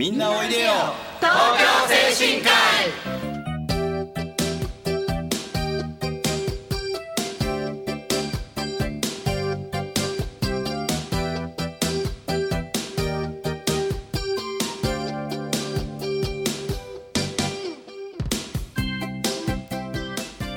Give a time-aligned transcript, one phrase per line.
[0.00, 0.70] みんなおいでよ。
[1.18, 2.90] 東京精神科医。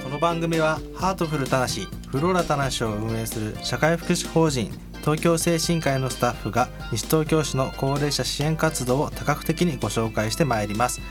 [0.05, 4.71] この番組はハートフルたなしフローラたなしを運営する社会福祉法人
[5.03, 11.01] 東京精神科医のスタッフが西東京市の高齢者支援活動を多角的にご紹介してまいります。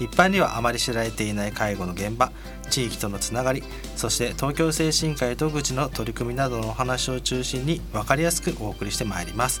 [0.00, 2.30] 一般にはあまり知られていない介護の現場
[2.70, 3.64] 地域とのつながり
[3.96, 9.60] そして東京精神科医独自の取り組みなどのお話を中心に分かりやすくお送りしてまいります、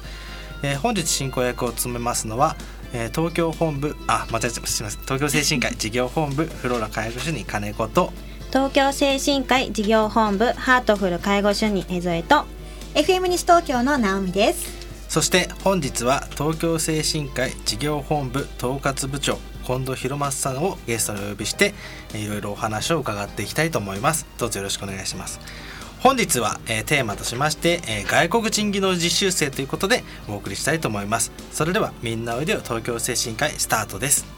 [0.62, 2.56] えー本日進行役を務めますのは、
[2.92, 5.02] えー東京本部あ間違えてますすみません。
[5.02, 8.12] 東京精神科医事業本部フローラ介護主任金子と
[8.50, 12.44] 東京精神科医事業本部ハートフル介護主任江添と
[12.94, 14.88] FM 西東京の直美です。
[15.08, 21.74] そして本日は東京精神科医事業本部統括部長近藤博正さんをゲストにお呼びして
[22.14, 24.26] えいろいろお話を伺っていきたいと思います。
[24.38, 25.40] どうぞよろしくお願いします。
[26.00, 31.32] 本日は、えーテーマとしまして、えー外国人技能実習生ということでお送りしたいと思います。
[31.52, 34.37] それではみんなおいでよ東京精神科医スタートです。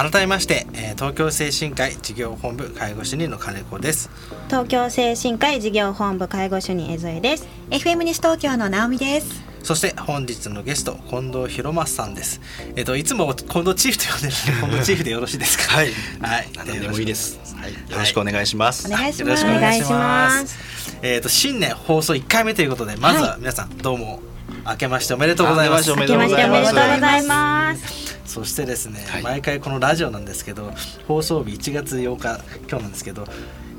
[0.00, 4.08] 改めまして、えー東京精神科医事業本部介護主任の金子です。
[4.48, 7.46] 東京精神科医事業本部介護主任江添です。
[7.70, 9.42] FM 西東京の直美です。
[9.62, 12.40] そして本日のゲスト近藤博正さんです。
[12.76, 15.74] えっ、といつも近藤チーフと呼んでる近藤 チーフでよろしいですか？
[15.76, 15.86] はい。
[16.22, 16.48] はい。
[16.56, 17.38] 何でもいいです。
[17.60, 17.72] はい。
[17.72, 18.88] よろしくお願いします。
[18.88, 19.44] お願いします。
[19.44, 20.56] くお願いします。
[21.02, 24.20] えっ、と新年放送1回目ということでまずは皆さんどうも
[24.66, 25.90] 明けましておめでとうございます。
[25.90, 27.28] 明けましておめでとうございす。
[27.28, 27.99] ます
[28.30, 29.22] そしてですね、はい。
[29.22, 30.72] 毎回このラジオなんですけど
[31.08, 33.26] 放送日1月8日今日なんですけど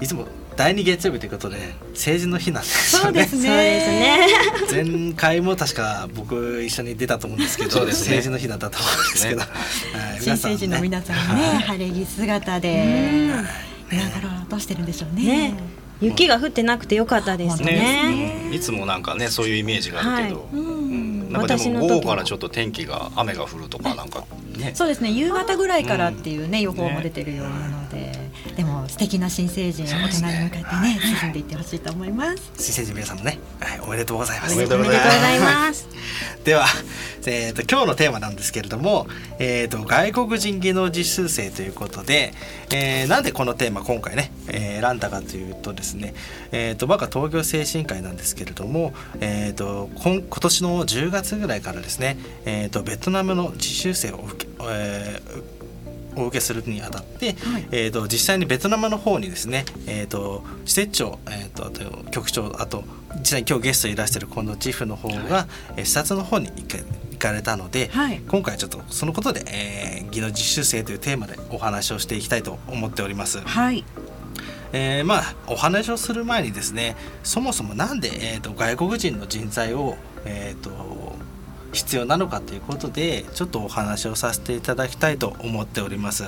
[0.02, 1.58] いつも第2月曜日ということで
[1.94, 3.24] 成人の日なんですよね。
[3.26, 4.28] そうですね。
[4.70, 8.18] 前回も確か僕一緒に出たと思うんですけどそうですね。
[8.18, 9.48] 成人の日だったと思うんですけど、ね。
[9.94, 10.22] はい。
[10.22, 11.62] 新成人の皆さんはねい。
[11.64, 13.30] 晴れ着姿で
[13.90, 15.52] 今頃どうしてるんでしょうね。
[15.52, 15.54] ね。
[16.02, 18.42] 雪が降ってなくてよかったですね。
[18.50, 18.56] ね。
[18.56, 20.68] いつもなんかねそういうイメージがあるけど、うんう
[20.98, 24.26] んなんかで私の時もも午後からちょっと天気が雨が降るとかなんか
[24.58, 24.72] ね。
[24.76, 25.12] そうですね。
[25.12, 28.12] 夕方ぐらいからっていうね予報も出てるようなので
[28.56, 32.52] でも素敵な新成人大人に向かってね進んでいってほしいと思います。
[32.58, 34.54] 新成人皆さんもね、はい、おめでとうございます。
[34.54, 35.88] おめでとうございます。
[36.44, 36.66] では、
[37.28, 39.08] えー、と今日のテーマなんですけれども、
[39.40, 42.34] えー、と外国人技能実習生ということで、
[42.74, 46.14] えーなんでこのテーマ今回ね、えー選んだかというとですね、
[46.52, 55.62] えー、と我が東京精神科医なんですけれども、えー、と今今年の10月ぐらいからですね、えー、とベトナムの実習生を受け、えー
[56.16, 57.68] お受けするにあたって、はい。
[57.72, 62.84] えー、と実際にベトナムの方にですね、えー、と施設長、えー、とあと局長あと
[63.20, 73.40] 実際に今日ゲストいらしてる近藤チーフの方が、えー視察の方に行か行かれたので、はい今回ちょっとそのことで、えー技能実習生というテーマでお話をしていきたいと思っております。
[73.40, 73.86] はい
[74.74, 79.96] えーまあお話をする前にですねそもそもなんで、えー、と外国人の人材を、
[80.26, 81.16] えー、と
[81.72, 86.26] 必要なのかということでちょっとお話をさせていただきたいと思っております。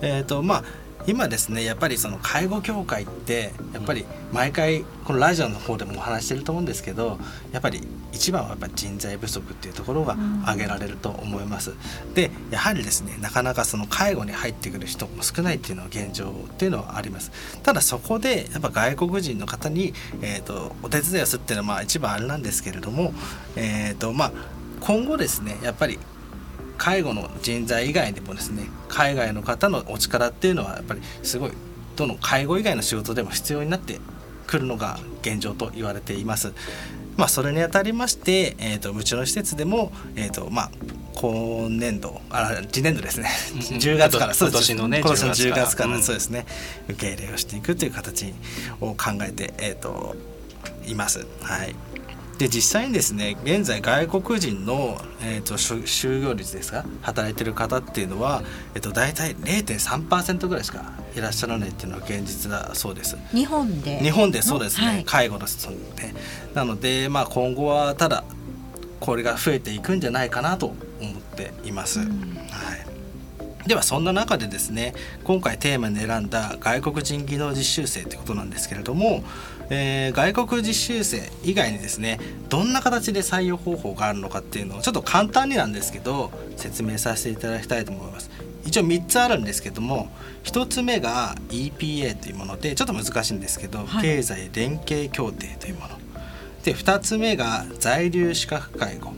[0.00, 0.64] えーとまあ
[1.08, 7.18] 今ですねやっぱりその介護協会ってやっぱり毎回このラジオの方でもお話してると思うんですけど
[7.50, 7.80] やっぱり
[8.12, 11.72] 一番はやっぱり人材不足っていうところが挙げられると思います。
[12.12, 17.32] でやはりですねなかなかその介護に入ってくる人も少ないっていうのは現状っていうのはあります。
[17.62, 23.14] ただそこでやっぱ外国人の方に、えー、とお手伝いをするっていうのはまあ一番あれなんですけれども、
[23.56, 24.32] えーとまあ、
[24.80, 25.98] 今後ですねやっぱり
[26.78, 31.52] 介護の人材以外にもですね海外の方のお力っていうのはやっぱりすごい
[31.96, 33.98] どの介護以外の仕事でも必要になって
[34.46, 36.54] くるのが現状と言われています。
[37.16, 40.70] まあ、それにあたりまして、えー、とうちの施設でも、えーとまあ、
[41.16, 43.28] 今年度あ次年度ですね。
[43.54, 46.02] うん 10月から今年のね今年の10 10月から、うん。
[46.02, 46.46] そうですね。
[46.88, 48.32] 受け入れをしていくという形
[48.80, 50.14] を考えて、えー、と
[50.86, 51.26] います。
[51.42, 51.74] はい
[52.38, 58.42] で実際にですね現在外国人の、えー、と就就業率ですか働いてる方っていうのは、
[58.74, 63.18] えー、と大体0.3%ぐらいしかいらっしゃらないっていうのが現実だそうです。
[63.32, 63.98] 日本で？
[63.98, 65.04] 日本でそうですね、はい。
[65.04, 66.14] 介護のそうね
[66.54, 68.22] なので、まあ、今後はただ
[69.00, 71.98] これが増えていくんじゃないかなと思っています。
[72.00, 72.08] はい。
[73.68, 74.94] ではそんな中でですね
[75.24, 79.24] 今回テーマに選んだ外国人技能実習生ということなんですけれども、
[79.70, 82.18] えー外国実習生以外にですね
[82.48, 88.30] どんな形で採用方法があるのかっていうのをちょっと簡単になんですけど説明させていただきたいと思います。
[88.64, 90.10] 一応3つあるんですけども
[90.44, 94.02] 1つ目が EPA というものでちょっと難しいんですけど、はい。
[94.02, 95.98] 経済連携協定というもの。
[96.64, 99.12] で2つ目が在留資格介護。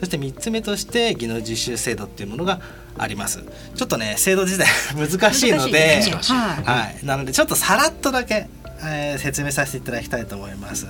[0.00, 2.60] そして3つ目として技能実習制度っていうものが
[2.98, 3.42] あります。
[3.74, 6.02] ちょっとね制度自体 難しいのでね。
[6.22, 8.48] はいはい、なのでちょっとさらっとだけ、
[8.82, 10.86] えー説明させていただきたいと思います。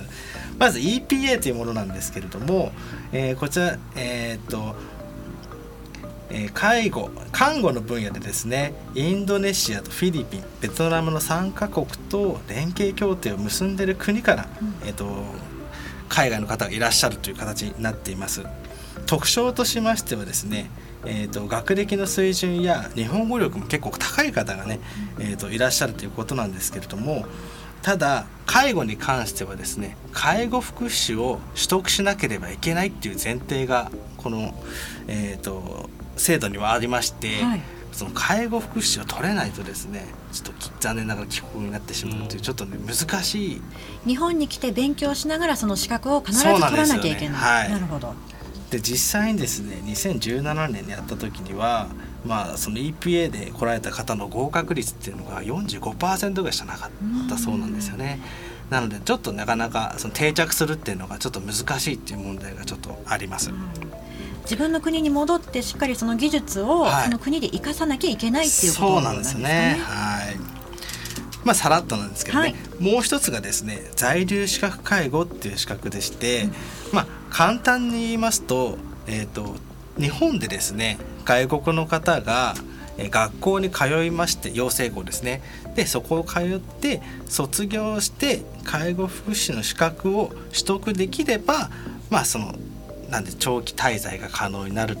[0.57, 2.71] まず EPA というものなんですけれども、
[3.11, 4.75] えーこちらえーっと
[6.29, 14.47] えー介護看護の分野でですねインドネシアとフィリピンベトナムの3カ国と連携協定を結んでいる国から、
[14.85, 15.07] えー、と
[16.09, 18.43] 海外の方がいらっしゃるという形になっています。
[19.05, 20.69] 特徴としましてはですね、
[21.05, 24.79] えー、と学歴の水準や日本語力も結構高い方がね、
[25.19, 27.25] えー、といらっしゃるということなんですけれども
[27.87, 34.53] ただ介護に関してはですね介護福祉士を取得しなければいけないっていう前提がこの、
[35.07, 37.61] えー、と制度にはありまして、はい。
[37.93, 43.61] その介護福祉士を取れないとですねちょっとき残念ながら帰国になってしまうというちょっとね難しい。
[44.05, 47.29] 日本に来て勉強しながらその資格を必ず取らなきゃいけない。
[47.29, 47.37] なね。
[47.37, 47.71] はい。
[47.71, 48.13] なるほど。
[48.69, 51.87] で実際にですね2017年にやった時には
[52.25, 58.19] まあその EPA で来られた方の合格率っていうのが45%ぐらいしかなかったそうなんですよね。
[58.69, 63.51] なのでちょっとなかなかその定着するっていうのがちょっと難しいっていう問題がちょっとあります。
[64.43, 67.03] 自分の国に戻ってしっかりその技術をはい。
[67.05, 69.43] その国で生かさなきゃいけないっていうことなんんですすね。
[69.43, 69.79] ね。
[69.81, 70.35] はい。
[71.43, 72.55] まあさらっとなんですけどね、はい。
[72.79, 76.49] もう一つがですね在留資格介護っていう資格でして、
[76.91, 78.77] まあ簡単に言いますと,、
[79.07, 79.55] えー、と
[79.97, 82.55] 日本でですね外国の方が
[82.97, 85.43] えー学校に通いまして養成校ですね。
[85.75, 91.69] でそこを通って卒業して介護福祉士の資格を取得できれば
[92.09, 92.55] まあその
[93.11, 94.97] なんで長期滞在が可能になるっ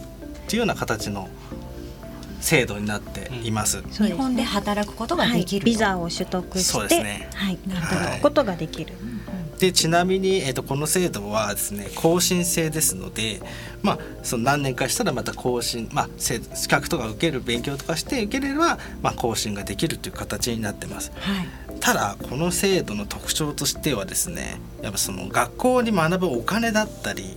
[0.47, 1.29] ていうような形の
[2.39, 3.77] 制度になっています。
[3.77, 4.07] そうですね。
[4.09, 5.69] 日本で働くことができると。
[5.69, 7.29] はい、ビザを取得して、そうですね。
[7.33, 8.93] はい、なるほど働くことができる。
[9.59, 13.41] でちなみに、えー、とこの制度はですね更新制ですので、
[13.81, 21.11] まあ、その何年かしたらまた更新、まあ、資格とか受ける勉強とかして受ければ、まあ、更新ができるという形になってます。
[21.15, 21.47] はい。
[21.79, 27.35] ただこの制度の特徴としてはですねやっぱその学校に学ぶお金だったり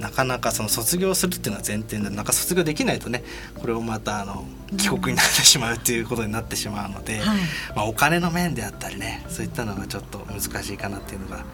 [0.00, 3.22] なかなかその卒業するっていうのは前提でなんか卒業できないとね
[3.60, 4.46] これをまたあの
[4.78, 7.38] 帰国になってしまうっていうことになってしまうので、はい
[7.76, 11.44] まあ、お金の面であったりねそういったのがちょっと難しいかなっていうのが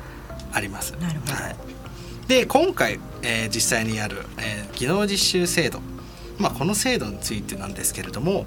[0.53, 0.93] あります。
[0.93, 1.57] なるほどはい、
[2.29, 5.81] で今回、えー実際にやる、えー技能実習制度、
[6.39, 8.47] まあ、この制度についてなんですけれども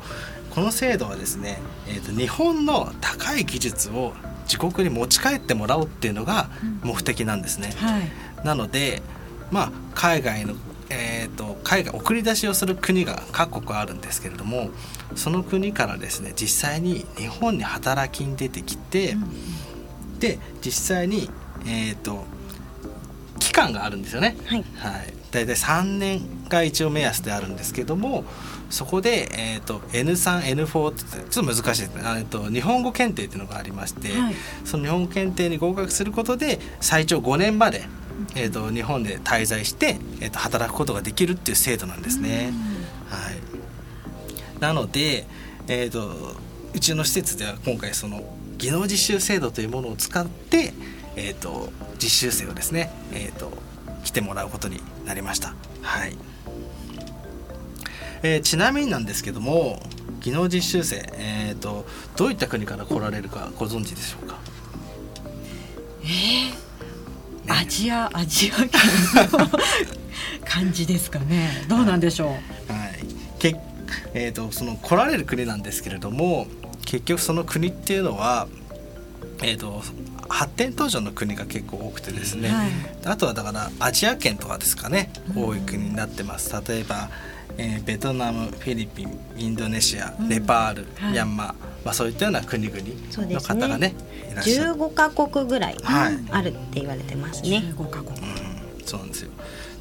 [0.51, 4.13] この制度はですね、えーと日本の高い技術を
[4.50, 6.50] 自国に持ち帰ってもらおうっていうのが
[6.84, 7.74] 目的なんですね。
[7.78, 8.12] はい。
[8.44, 9.04] なので、
[9.51, 10.54] まあ、海外の、
[10.90, 14.69] えー、と海外送り出しをする国が各国あるんですけれども
[15.16, 19.16] その国からですね実際に日本に働きに出てきて、
[20.19, 21.30] で実際に、
[21.66, 22.25] えー、と
[23.40, 24.38] 期間があるんですよね。
[24.46, 24.66] はい。
[24.78, 28.24] はい、大体3年が一応目安であるんですけども
[28.69, 32.01] そこで、えー、と N3N4 ってちょっと難しいですね。
[32.04, 34.36] あえーと日本語検定っていうのがありまして、はい。
[34.66, 37.86] その日本語検定に合格することで最長5年まで、
[38.36, 42.51] えー、と日本で滞在して、えー、と働くことができるっていう制度なんですね。
[43.10, 45.25] はい、なので、
[45.68, 46.36] えー、と
[46.74, 48.24] うちの施設では今回その
[48.57, 50.74] 技能実習制度というものを使って、
[51.15, 53.51] えー、と実習生をですね、えー、と
[54.03, 55.53] 来てもらうことになりました。
[55.82, 56.17] はい
[58.22, 59.82] えーちなみになんですけども
[60.20, 61.86] 技能実習生、えー、と
[62.17, 64.38] どういった国から来られるかご存知でしょうか？
[67.50, 68.70] アジアアジア圏
[69.32, 69.50] の
[70.46, 71.65] 感じですかね。
[71.68, 72.29] どうなんでしょう？
[72.29, 72.39] はい、
[73.39, 73.56] け
[74.13, 76.48] えー、とその来られる国なんですけれども
[76.86, 78.48] 結局その国っていうのは、
[79.41, 79.82] えー、と
[80.27, 82.70] 発展途上の国が結構多くてですね、はい。
[83.06, 85.12] あとはだからアジア圏とかですかね。
[85.36, 86.53] 多い国になってます。
[86.68, 87.10] 例えば、
[87.62, 91.48] えーベトナムフィリピンインドネシアネパール、はいミャンマー、
[91.84, 92.80] まあ、そういったような国々
[93.30, 93.94] の方がね
[94.32, 94.72] いらっしゃる。
[94.75, 97.74] 15カ国ぐらいはいあるって言われてますね。
[97.78, 98.18] 15カ国。
[98.18, 99.32] うんそうなんですよ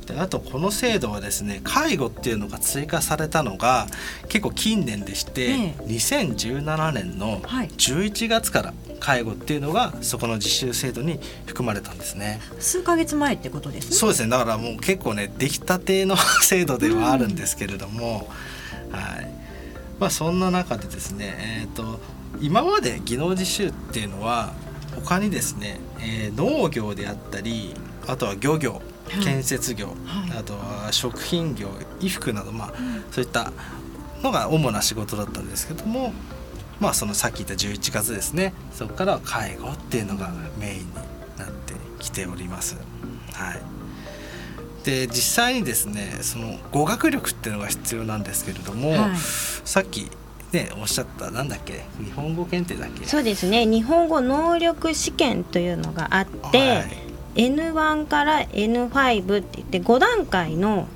[0.08, 3.86] であとこの制度はですね介護っていうのが追加されたのが
[4.28, 5.82] 結構近年でして、ええ。
[5.84, 7.68] 2017年のはい。
[7.68, 12.40] 11月から介護っていうのがそこの実習制度に含まれたんですね。
[12.58, 13.96] 数ヶ月前ってことですね。
[13.96, 14.30] そうですね。
[14.30, 18.28] だからもう結構ね出来たての制度ではあるんですけれども、
[18.90, 19.28] はい。
[20.00, 21.98] まあ、そんな中でですね、えー、と
[22.40, 24.54] 今まで技能実習っていうのは
[24.94, 27.74] 他にですね、えー農業であったり
[28.06, 28.74] あとは漁業。
[28.74, 29.92] はい建設業、は
[30.34, 30.38] い。
[30.38, 31.68] あとは食品業
[32.00, 32.74] 衣服など、まあ
[33.10, 33.52] そういった
[34.22, 36.12] のが主な仕事だったんですけども
[36.80, 38.52] まあそのさっき言った11月ですね。
[38.72, 41.04] そこからは介護っていうのがメインになっ
[41.66, 42.76] てきております。
[43.34, 43.60] はい。
[44.84, 49.16] で実際にですねその語学力っていうのが必要なんですけれども、はい。
[49.16, 50.08] さっき
[50.52, 53.04] ねおっしゃったなんだっけ日本語検定だっけ？
[53.04, 53.66] そうですね。
[53.66, 57.07] 日本語能力試験というのがあって、はい
[57.38, 60.88] N1 から N5 って言って5段階の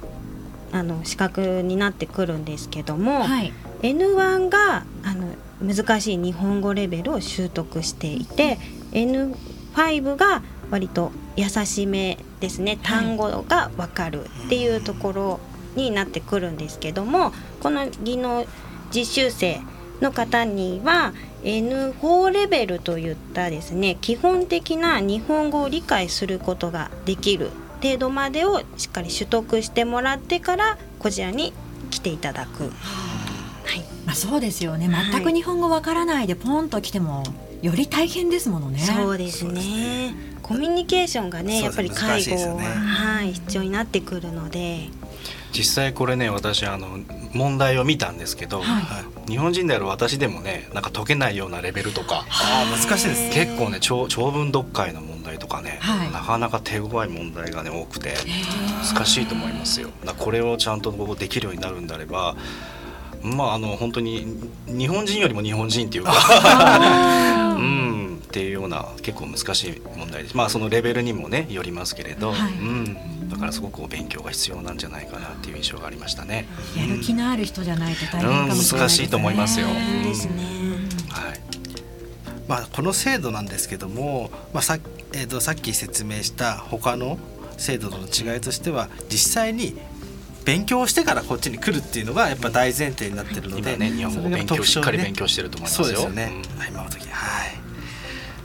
[0.73, 3.53] あの資格になってくるんですけども、はい。
[3.83, 8.59] N1 があの難しい日本語レベルを習得していて
[8.93, 15.41] N5 が割と優しめですね単語が分かるっていうところ
[15.75, 18.47] になってくるんですけどもこの技能
[18.95, 19.61] 実習生
[20.03, 27.51] の方には N4 レベルといったですね基本的な日本語を理解することができる
[27.83, 31.53] 程度までをしっかり取得してもらってからこちらに
[31.91, 32.65] 来ていただく。
[32.65, 32.69] は
[33.77, 34.89] いまあそうですよね。
[34.89, 37.25] はい全く日本語わからないでポンと来ても
[37.63, 38.81] より大変ですものね。
[38.81, 40.15] そうですね。
[40.43, 44.89] コミュニケーションがね、やっぱり介護は、ねはい必要になってくるので、
[45.53, 46.99] 実際これね私あの
[47.33, 48.67] 問題を見たんですけど、はい。
[48.83, 49.31] はい。
[49.31, 53.31] 日本人である私でもねなんか解けないようなレベルとかああ難しいですね。
[53.33, 56.13] 結構ね長長文読解の問題とかね、はい。
[56.13, 58.15] なかなか手強い問題がね多くて
[58.95, 59.91] 難しいと思いますよ。
[60.19, 62.37] これをちゃんとできるようになるんであれば
[63.23, 64.27] まああの本当に
[64.67, 66.13] 日本人よりも日本人っていうか
[67.59, 70.35] うんっていうような結構難しい問題です。
[70.35, 72.53] まあそのレベルにもねよりますけれど、はい。
[72.55, 76.47] うん、だからすごくお勉強が必要なんじゃないかなっていう印象がありましたね。
[76.75, 78.79] やる気のある人じゃないと大変かもしれないですね。
[78.79, 79.67] うん難しいと思いますよ。
[79.67, 80.45] そうですね。
[81.11, 81.41] はい。
[82.49, 84.79] まあ、この制度なんですけども、まあさ
[85.13, 87.19] えー、とさっき説明した他の
[87.59, 89.77] 制度との違いとしては実際に
[90.47, 95.85] 勉強してからこっちに来るっていうのがやっぱ大前提になってるので、今ね日本語を勉強しっかり勉強してると思いますよ。
[95.85, 96.59] そうですよね、うん。
[96.59, 97.09] はい今の時。
[97.11, 97.62] はい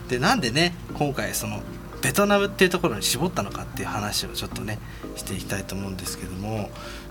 [0.08, 1.60] でなんでね今回その
[2.02, 4.78] ベトナムっていうところに絞ったのかっていう話をちょっとね
[5.16, 6.70] していきたいと思うんですけども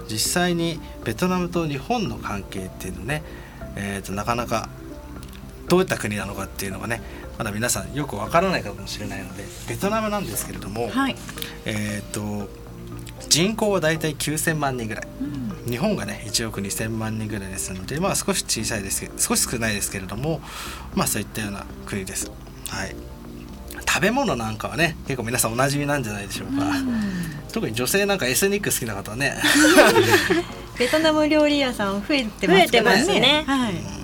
[0.10, 3.24] 実際にベトナムと日本の関係っていうのね、
[3.76, 4.70] えー、となかなか
[5.68, 7.02] どういった国なのかっていうのがね
[7.38, 11.16] まだ皆さんよくわからないかもしれないのでベトナムなんですけれども、はい。
[11.66, 12.50] えっ、と
[13.30, 20.40] 人口はだいたい9,000万人ぐらいうん日本がね1億2,000万人ぐらいですのでまあ少し小さいですけど少し少ないですけれども
[20.96, 22.32] まあそういったような国です。
[22.70, 22.96] はい。
[23.88, 26.66] 食べ物なんかはね結構皆さんおなじみなんじゃないでしょうか、
[27.52, 29.36] 特に女性なんかエスニック好きな方はね。
[30.78, 33.44] ベトナム料理屋さん増えて増えてますからますね。
[33.48, 33.97] はい。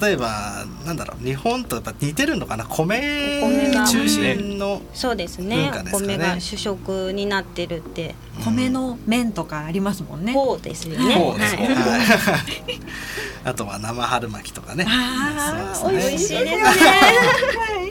[0.00, 2.64] 例えばなんだろう日本とやっぱ似てるのかな？
[2.64, 5.56] 米お米が中心の、そうですね。
[5.56, 5.90] ですかね。
[5.92, 10.32] お米が主食になってるって、米の麺とかありますもんね。
[10.32, 11.14] こうですよね。
[11.14, 12.00] そうですね、はい。
[12.00, 12.80] はい。
[13.44, 14.86] あとは生春巻きとかね。
[14.88, 15.98] ああ、ね。
[15.98, 16.62] 美味しいですね。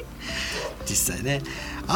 [0.86, 1.42] 実際ね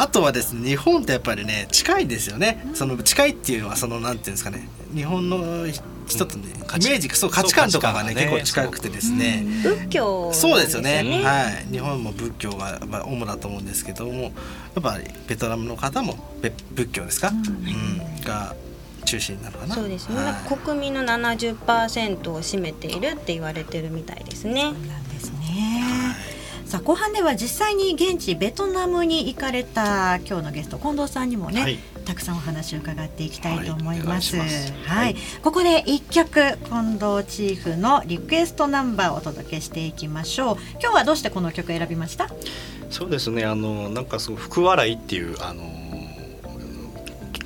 [0.02, 4.68] あとはですね日本ってやっぱりね近いんですよね、その近いっていうのはそのなんていうんですかね。
[4.94, 5.66] 日本の
[6.06, 8.26] 人とね、価値イメージそう価値観とかがねね。
[8.26, 11.22] 結構近くてですね、仏教そうですよね。
[11.24, 11.66] はい。
[11.72, 14.32] 日本も仏教が主だと思うんですけどもやっ
[14.82, 18.24] ぱりベトナムの方もべ仏教ですか、うん。
[18.24, 18.54] が
[19.04, 19.74] 中心なのかな。
[19.74, 20.16] そうですね。
[20.16, 20.34] はい。
[20.56, 24.62] 国民の70%を占めているって言われてるみたいですね。
[24.62, 25.05] そうなんですね。
[26.66, 34.36] さあ後半では実際に現地ベトナムに行かれた今日のゲスト近藤さんにもね、はいたくさんお話を伺っていきたいと思います。
[34.36, 40.56] はいここで一曲近藤チーフのリクエストナンバーをお届けしていきましょう。
[40.80, 42.28] 今日はどうしてこの曲選びました？
[42.90, 45.64] そうですねあのなんかすごい福笑いっていうあの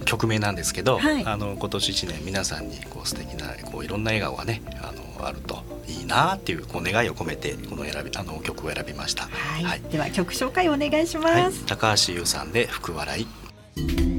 [0.05, 9.25] 曲名なんですけど、はいあの今年一年皆さんにこう素敵なこういろんな笑顔がねあのあるといいなっていうこう願いを込めてこの選びあの曲を選びました。
[9.25, 11.35] はい、はいでは曲紹介お願いします。
[11.35, 14.10] はい高橋優さんで福笑い。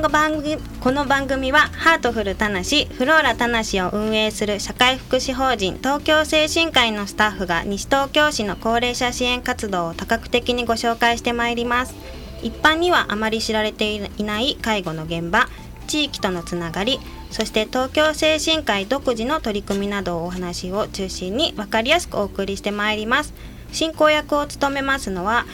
[0.00, 11.94] の番組この番組はハートフルたなしフローラたなしを運営する社会福祉法人東京精神科医のスタッフが西東京市の高齢者支援活動を多角的にご紹介してまいります。
[12.42, 15.48] 一般にはあまり知られていない介護の現場
[15.86, 16.98] 地域とのつながり
[17.30, 23.32] そして東京精神科医独自の取り組みなどをお話を中心に分かりやすくお送りしてまいります。
[23.70, 25.46] 進行役を務めますのは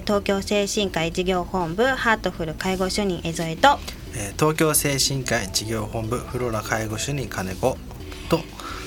[0.00, 3.78] 東京精神科医事業本部ハートフル介護主任江添と
[4.16, 7.76] えー東京精神科医事業本部フローラ介護主任金子
[8.30, 8.40] と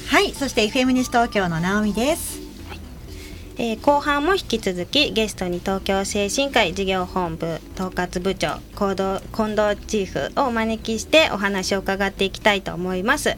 [0.08, 2.40] はい、そして FM 西東京の直美です。
[3.58, 8.90] えー後半も引き続きゲストに東京精神科医事業本部統括部長近
[9.56, 13.38] 藤チーフをお招きしてお話を伺っていきたいと思います。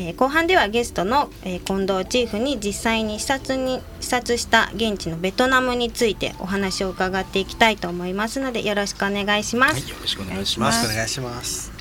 [0.00, 9.74] えー後半ではゲストの、えー近藤チーフに実際に視察に視察した現地のベトナムについてお話を伺っていきたいと思いますのでよろしくお願いします。
[9.74, 10.84] はい、よろしくお願いしよろます。
[10.84, 11.72] しくお願いします。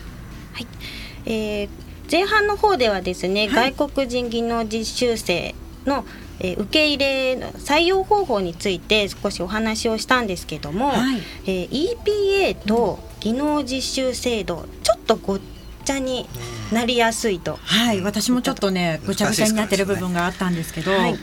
[1.25, 1.69] えー
[2.11, 5.53] 前半の方ではですね、はい外国人技能実習生
[5.85, 6.03] の、
[6.39, 15.39] えー受け入れの採用方法について少しお話をしたんですけども、はいえー EPA と技能実習制度ちょっとごっ
[15.89, 16.27] ちゃに
[16.71, 20.91] なりやすいと、はい、私もちょっとね、ぐちゃぐちゃになってる部分があったんですけど。
[20.91, 21.17] はい。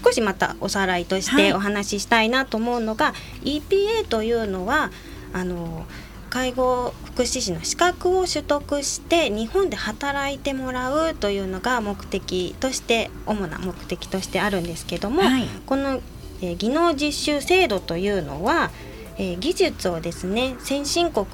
[0.00, 1.46] 少しまたおさらいとしはい。
[1.46, 4.92] てお話ししたいなと思うのが、EPA というのは
[5.32, 5.84] あの
[6.30, 15.48] 介護福祉士の資格を取得して日本で働いてもらうというのが目的として主な目的としてあるんですけども、はい。
[15.66, 16.00] この、
[16.40, 18.70] えー技能実習制度というのは、
[19.18, 21.26] えー技術をですね先進国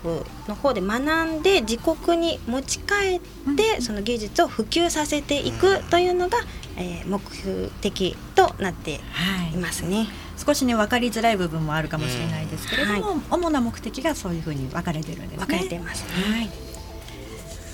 [0.48, 1.00] の方で学
[1.30, 3.20] んで自国に持ち帰
[3.52, 6.38] って、その技術を普及させていくというのが、
[6.76, 7.20] えー目
[7.82, 10.08] 的となってはいいますね。
[10.36, 15.36] 少しね分かりづらい部分もあるかもしれないですけれども、主な目的がそういうふうに分かれてるんですね。
[15.38, 16.50] 分かれてますねはい。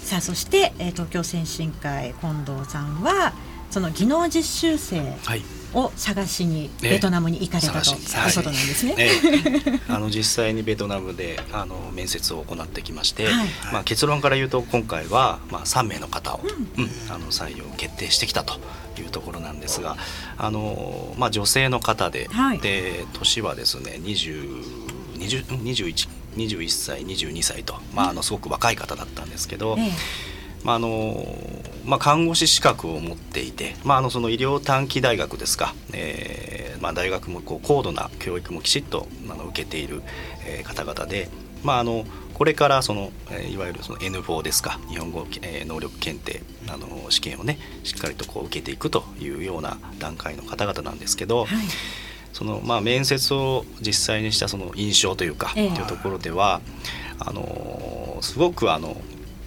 [0.04, 3.32] さあそして、えー東京先進会近藤さんは
[3.70, 5.42] その技能実習生はい。
[5.74, 6.90] を探しにええ。
[6.90, 8.94] ベトナムに行かれたということなんですね。
[8.98, 9.80] ええ。
[9.88, 13.48] あの実際にベトナムであの面接を行ってきまして、はい。
[13.72, 16.40] まあ、結論から言うと今回は、まあ、3名の方を、
[16.76, 16.90] うん。
[17.08, 18.60] あの採用決定してきたと
[18.98, 19.96] いうところなんですが
[20.36, 22.58] あの、まあ、女性の方で,、はい。
[22.58, 24.64] で年はですね20
[25.18, 31.24] 20 21 21歳22歳と、まあ、あのすごく若い方だったんですけど、ええまああの
[31.84, 40.02] まあ、看護師資格を持っていて、まあ、あのその医療短期大学ですか、えーまあ、大学もこう高度な教育もきちっとあの受けている、
[40.46, 41.28] えー方々で、
[41.64, 44.78] まあ、あのこれからその、えーいわゆるその N4 ですか。
[44.88, 51.48] 日本語、えー能力検定あの試験をねしっかりとこう受けていくというような段階の方々なんですけど、はい。
[52.32, 55.70] そのまあ面接を実際にしたその印象というか、ええ。
[55.70, 56.60] というところでは
[57.18, 58.96] あのすごくあの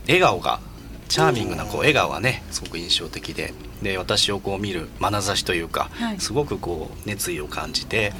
[0.05, 0.59] 笑顔が
[1.07, 3.53] チャーミングなこう笑顔がねすごく印象的で。
[3.81, 6.19] で私をこう見る眼差しというか、はい。
[6.19, 8.13] すごくこう熱意を感じて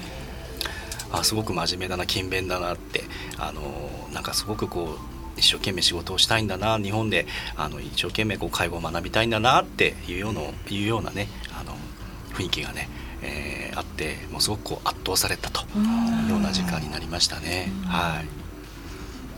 [1.12, 3.04] あすごく真面目だな勤勉だなって
[3.38, 3.62] あの
[4.14, 11.76] なんかすごくこう一生懸命仕事をしたいんだな日本であの一生懸命こう介護を学びたいんだなっていうようないうようなねあの
[12.34, 12.90] 雰囲気がね、
[13.22, 15.62] えーあってもうすごくこう圧倒されたと。
[15.62, 17.72] いうような時間になりましたね。
[17.88, 18.43] はい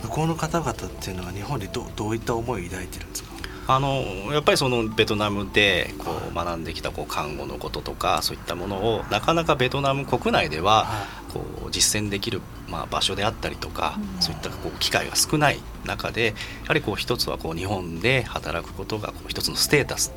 [0.06, 3.30] 向こうの方々っていうのは日本でどうどういった思いを抱いてるんですか？
[3.68, 3.88] あの
[4.32, 10.86] やっぱりそのベトナムでこう学んできたこう看護のこととかそういったものをなかなかベトナム国内では
[11.34, 16.34] こう実践できる、まあ、場所であったりとか、そういったこう機会が少ない中でや
[16.68, 20.14] はりこう一つはこう日本で働くことがこう一つのステータス、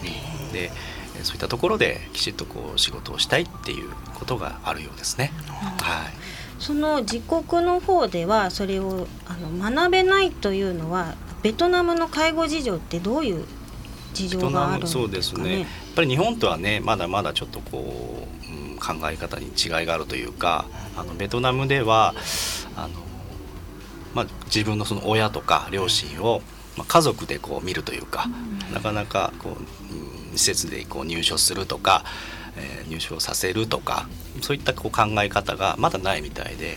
[0.00, 0.70] うんで
[1.18, 5.32] えそういったところできちっとこう仕事をしたいっていうことがあるようですね。
[5.80, 6.12] はい
[6.58, 13.44] その自国の方ではそれをあの学べないというのはベトナムの介護事情ってどういう
[14.14, 15.04] 事情があるんですかね？
[15.04, 20.66] そうですねやっぱり日本とはねまだまだちょっとこう、うん、考え方に違いがあるというか
[20.96, 22.14] あのベトナムでは
[22.74, 22.94] あの、
[24.14, 26.40] まあ、自分のその親とか両親を、
[26.76, 28.26] まあ、家族でこう見るというか、
[28.72, 32.04] なかなかこう、うん、施設でこう入所するとか、
[32.56, 34.08] えー入所させるとか
[34.42, 36.76] そういったこう考え方がまだないみたいで、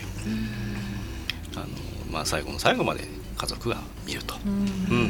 [1.54, 1.66] あの
[2.10, 3.04] まあ、最後の最後まで
[3.36, 4.34] 家族が見ると。
[4.44, 5.06] うん、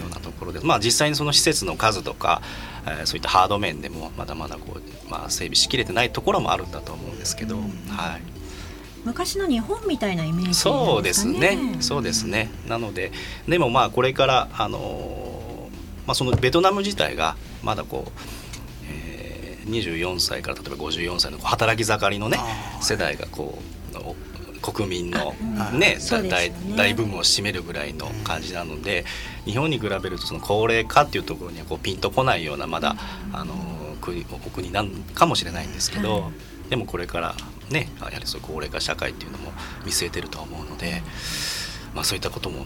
[0.00, 2.42] ようなところで、まあ、実際にその施設の数とか、
[2.86, 7.66] えーそういったハード面でもまだまだこう、まあ、整備しきれてないところもあるんだと思うんですけど、はい、
[9.04, 11.74] 昔の日本みたいなイメージなんそうですね。
[11.76, 12.50] かそうですね。
[12.66, 13.12] なので
[13.46, 18.39] でもまあこれから、あのーまあ、そのベトナム自体がまだこう、えー
[19.70, 22.38] 24歳から例えば54歳の働き盛りのね
[22.80, 23.58] 世代がこ
[23.94, 24.14] うお
[24.72, 26.76] 国民のあね大ね。
[26.76, 29.04] 大部分を占めるぐらいの感じなので
[29.46, 32.96] 日本に比べるとその高齢化っていうところにはこうピンとこないようなまだ
[33.32, 33.54] あの
[34.00, 36.32] 国お国なんかもしれないんですけど、はい
[36.70, 37.34] でもこれから
[37.68, 39.52] ねやはりそう高齢化社会っていうのも
[39.84, 41.02] 見据えてるとは思うので、
[41.94, 42.60] まあ、そういったことも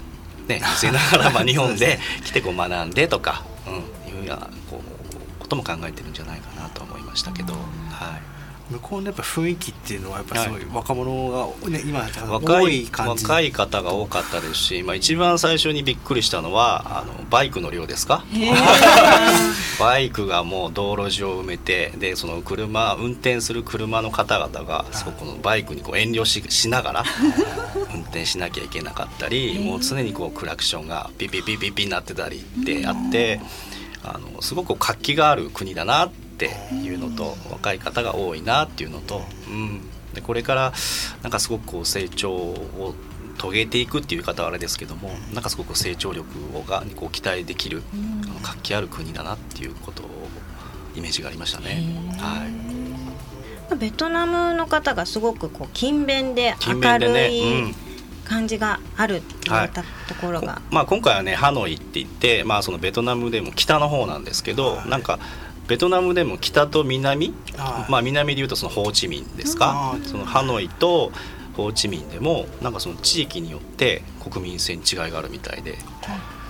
[0.47, 3.71] ね見据えながらまあ 日本で来てこう学んでとか、う
[4.11, 5.04] ん、いうようなこう
[5.45, 7.63] ことも考えてるんじゃないかなと思いましたけど、はい。
[8.71, 11.29] 向こうのやっぱ雰囲気っていうのはやっぱすごい若者
[11.61, 13.23] が、ね、今若い多い感じ。
[13.25, 18.25] 若い方が多かったですし、まあ、一番最初にびっくりしたのはあのバイクの量ですか？
[19.79, 27.05] バイクがもう道路上を埋めてでその車運転する車の方々がそこのバイクにこう遠慮ししながら
[27.95, 33.41] 運転しなきゃいけなかったりもう常にこうクラクションがピピピピピになってたりってあって
[34.05, 39.81] あのすごく活気がある国だなっていうのと若い方が多いなっていうのと、うん、
[40.13, 40.73] でこれから
[41.23, 42.95] なんかすごくこう成長を
[43.39, 50.07] 遂げていくっていう言い方はあれですけどもなんかすごく成長力をがこう期待できる、あの活気ある国だなっていうことを
[50.95, 51.83] イメージがありましたね。
[52.19, 52.47] は
[53.75, 57.94] い、ベトナムの方がすごくこう勤勉で勤明るいうん
[58.25, 65.19] 感じがあるって言ったところが、まあ、今回はねハノイって言って、まあ、そのベトナムでも北の方なんですけど、なんか
[65.67, 67.91] ベトナムでも北と南、はい。
[67.91, 71.13] まあ、南でいうとそのホーチミンですか、うんそのハノイと
[71.57, 75.79] ホーチミンでもなんかその地域によって国民性に違いがあるみたいで。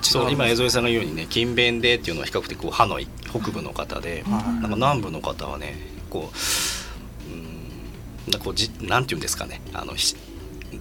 [0.01, 4.61] そう今江添さんが言うようにね勤勉でっていうのは比較的こうハノイ北部の方で、はい。
[4.61, 5.75] なんか南部の方はね
[6.11, 6.29] こ
[7.27, 10.15] ううんなんかこうじなんていうんですかねあのし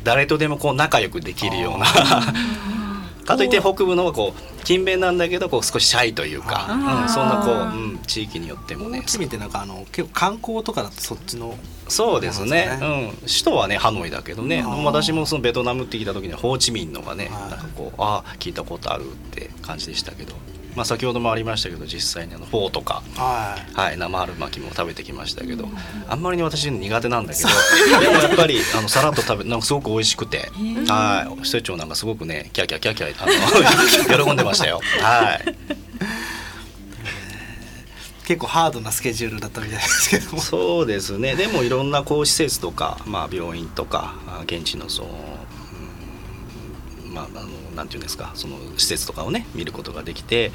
[0.05, 1.87] 誰とでもこう仲良くできるような。
[3.25, 8.99] かといって北部のこう勤勉なんだけどこう少しシャイというか、うん、そんなこう、うん、地域によってもね。
[8.99, 11.57] ホーチミンってなんかあの結構観光とかだとそっちの。
[11.88, 12.77] そうですね。
[12.79, 14.62] そうん、首都はねハノイだけどね。
[14.85, 17.51] 私もそのベトナムって聞いた時にはホーチミンのがね、はい。
[17.51, 20.35] なんかこうああ聞いたことあるって感じでしたけど、
[20.75, 23.75] まあ、先ほどもありましたけど実際にあのフォーとか、はい。
[23.75, 25.69] はい、生春巻きも食べてきましたけど
[26.09, 27.49] あんまりに私苦手なんだけど
[28.01, 30.51] でもやっぱりあのさらっと食べなんかすごく美味しくて
[30.89, 31.45] はい。
[31.45, 34.81] 施設長なんかすごくねキャーキャーキャーキャーあの 喜んでましたよ。
[35.01, 35.55] はい。
[38.27, 40.41] 結構ハードなスケジュールだったみたいですけども。
[40.41, 41.35] そうですね。
[41.37, 45.09] でもいろんなこう施設とか、まあ、病院とかあ現地のその、
[47.05, 50.53] うんまあ、あのなんていうんですかその施設とかをね見ることができて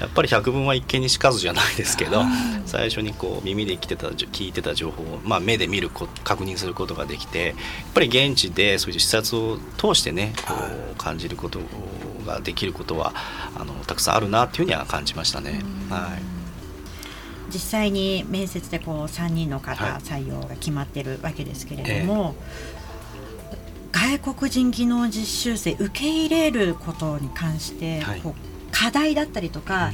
[0.00, 2.22] やっぱり百聞は一見にしかずじゃないですけど
[2.66, 7.56] 最初にこう耳で来てた聞いてた情報を、まあ、目で見るこ確認することができてやっ
[7.94, 10.54] ぱり現地でそういう視察を通してねこ
[10.92, 11.60] う感じること
[12.26, 13.12] ができることは
[13.56, 15.60] あのたくさんあるなっていうふうには感じましたね。
[15.90, 16.42] はい。
[17.52, 20.02] 実際に面接でこう3人の方はい。
[20.02, 22.34] 採用が決まってるわけですけれども、
[24.02, 28.20] 外国人技能実習生受け入れることに関して、はい。
[28.20, 29.92] こう課題だったりとか、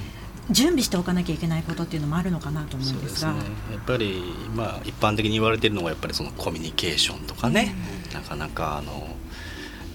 [0.51, 3.33] 準備しておかなきゃいけないことっていうのもあるのかなと思うんですが。
[3.33, 3.35] や
[3.77, 4.23] っぱり
[4.55, 7.75] まあ一般的に言われてるのはやっぱりそのコミュニケーションとかね、
[8.15, 9.09] なかなかあの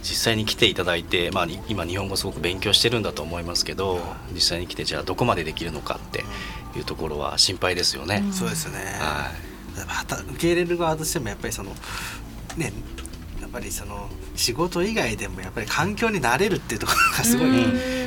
[0.03, 3.99] 実際に来ていただいて、まあ、に今日本語すごく勉強してるんだと思いますけど
[4.33, 6.23] 実際に来てじゃあどこまでできるのかって
[6.77, 8.23] いうところは心配ですよね。
[8.31, 10.31] そうですよね、はい。
[10.33, 11.71] 受け入れる側としてもやっぱりその
[12.57, 12.73] ね
[13.53, 17.47] ぱりその仕事以外でもやっぱり環境に慣れるっていうところがすごい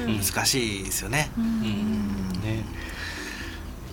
[0.06, 0.20] うん。
[0.20, 1.30] 難しいですよね。
[1.36, 1.95] ね、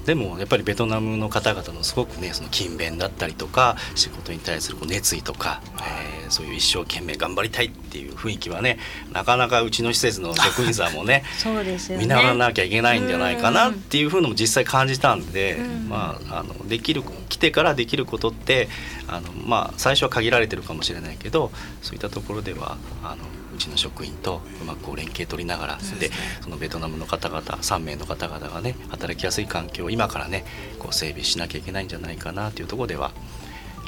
[0.05, 8.79] でもやっぱりベトナムの方々のすごくねその勤勉だったりとか仕事に対するこう熱意とか、えーそういう一生懸命頑張りたいっていう雰囲気はね
[9.11, 12.03] なかなかうちの施設の職員さんもね そうですよね。
[12.05, 15.89] 見習わなきゃいけないんじゃないかなっていうふうのも実際感じたんで、うん。
[15.89, 18.67] まあ、あのできる来てからできることって
[19.07, 21.51] あの、まあ、最初は限られてるかもしれないけど
[21.83, 23.17] そういったところではあの
[23.53, 26.11] うちの職員とうまくこう連携取りながらで
[26.41, 30.45] そのベトナムの方々3名の方々がね働きやすい環境を今からね
[30.79, 33.11] こう整備しなきゃいけないんじゃないかなというところでは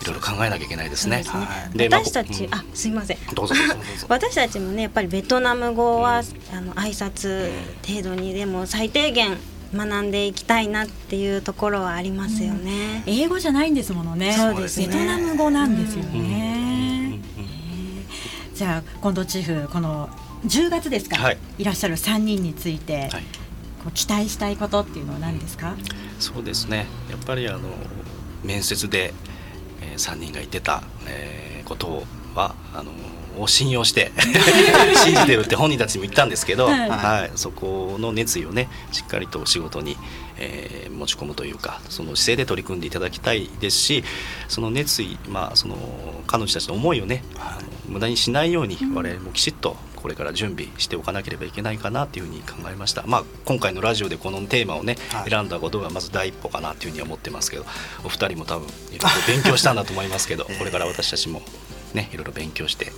[0.01, 1.23] いろいろ考えなきゃいけないですね。
[1.23, 1.78] はい。
[1.78, 2.54] でまあ私たち、うん。
[2.54, 3.17] あすいません。
[3.34, 4.06] どうぞどうぞどうぞ。
[4.10, 6.21] 私たちもねやっぱりベトナム語は、
[6.54, 7.49] あの挨拶
[7.88, 9.38] 程度にでも最低限
[9.73, 13.04] 学んでいきたいなっていうところはありますよね。
[13.06, 14.34] 英語じゃないんですものね。
[14.34, 14.88] そうですね。
[14.88, 16.30] ベトナム語なんですようんうん。
[16.30, 16.64] ね。
[18.56, 20.10] じゃあ近藤チーフこの
[20.48, 21.38] 10月ですか、はい。
[21.58, 23.24] い、らっしゃる3人について、はい。
[23.84, 25.76] こう期待したいことっていうのは何ですか？
[26.20, 26.88] そうですね。
[27.10, 27.70] やっぱりあの
[28.44, 29.13] 面接で、
[29.82, 32.04] えー、3人が言ってた、えーこと
[32.36, 32.91] はあの
[33.41, 34.12] を信用して
[35.04, 36.89] 信じてるって本人たちも言ったんですけど、はい。
[36.89, 37.32] はい。
[37.36, 39.98] そこの熱意をねしっかりと仕事に、
[40.38, 44.04] えー持ち込むというかその姿勢で取り組んでいただきたいですし
[44.48, 45.76] その熱意、まあ、その
[46.26, 55.30] 彼女たちの思いをね、あの無駄にしないように我々もきちっとこれから準備しておかなければいけないかなというふうに考えました、まあ、今回のラジオでこのテーマをね、はい。
[55.32, 57.65] 選んだことがまず第一歩かなというふうには思ってますけど
[58.04, 61.41] お二人も多分いろいろ勉強したんだと思いますけど これから私たちも
[61.95, 62.91] ねいろいろ勉強して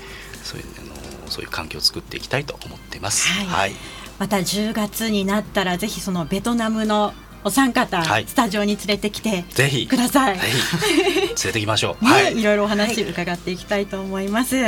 [0.44, 3.30] そういうあのそういう環境を作っていきたいと思ってます。
[3.30, 3.46] はい。
[3.46, 3.76] はい。
[4.20, 10.40] また10月になったらぜひそのベトナムのお三方、はいスタジオに連れてきてぜひください。
[10.40, 12.04] ぜひ連れてきましょう。
[12.06, 12.44] ね、、はいい。
[12.44, 14.60] ろいろお話伺っていきたいと思います。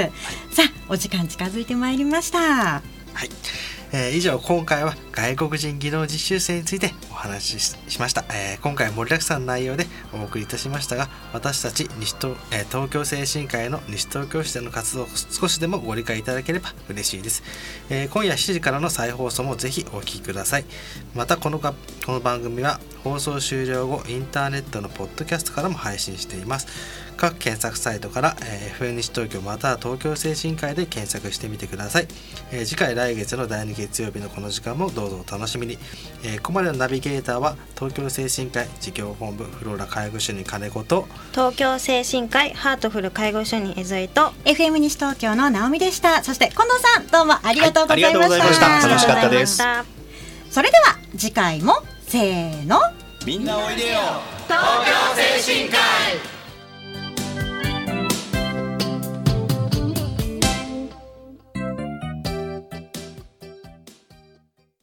[0.51, 2.39] さあ、お時間近づいてまいりました。
[2.39, 2.81] は
[3.25, 3.29] い、
[3.91, 17.43] えー以上今回は外国人技能実習生についてお話ししました、えー今回盛りだくさんの内容でお送りいたしましたが私たち西東,、えー東京精神科医の西東京市での活動を少しでもご理解いただければ嬉しいです、
[17.89, 20.65] えー今夜7時からの再放送もぜひお聞きください。
[21.13, 21.73] またこのが
[22.05, 26.67] この番組は放送終了後インターネットのポッドキャストからも配信しています。
[27.17, 32.07] 各検索サイトから、えー FM 西東京または東京精神科医で検索してみてください、
[32.51, 35.08] えー次回来月の第2月曜日のこの時間もどうぞ。
[35.15, 35.77] お楽しみに、
[36.23, 46.23] えーここまでのナビゲーターは東京精神科医事業本部フローラ介護主任金子と東京精神科医ハートフル介護所に江添と FM 西東京の直美でした。
[46.23, 48.19] そして近藤さん、どうもありがとうございました。
[48.19, 51.73] はいありがとうございました楽しかったですありがとうございましたそれでは次回も
[52.07, 52.79] せーの。
[53.25, 53.99] みんなおいでよ
[54.47, 56.38] 東京精神科医